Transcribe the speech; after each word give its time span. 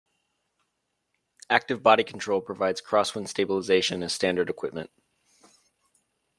Active 1.51 1.83
Body 1.83 2.03
Control 2.03 2.41
provides 2.41 2.81
crosswind 2.81 3.27
stabilization 3.27 4.01
as 4.01 4.11
standard 4.11 4.49
equipment. 4.49 4.89